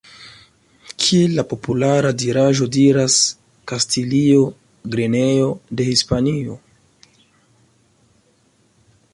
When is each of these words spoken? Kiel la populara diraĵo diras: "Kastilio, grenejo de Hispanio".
Kiel 1.01 1.35
la 1.39 1.43
populara 1.51 2.13
diraĵo 2.23 2.67
diras: 2.77 3.17
"Kastilio, 3.73 4.41
grenejo 4.97 5.53
de 5.83 5.89
Hispanio". 5.91 6.57